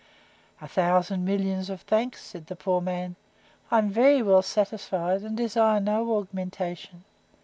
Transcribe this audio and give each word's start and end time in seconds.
A 0.59 0.67
thousand 0.67 1.25
millions 1.25 1.69
of 1.69 1.81
thanks, 1.81 2.23
said 2.23 2.47
the 2.47 2.55
poor 2.55 2.81
man: 2.81 3.17
I 3.69 3.77
am 3.77 3.91
very 3.91 4.23
well 4.23 4.41
satisfied, 4.41 5.21
and 5.21 5.37
desire 5.37 5.79
no 5.79 6.13
augmentation. 6.17 7.03